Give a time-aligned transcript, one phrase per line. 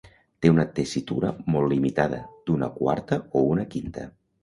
[0.45, 4.13] Té una tessitura molt limitada, d'una quarta o una quinta.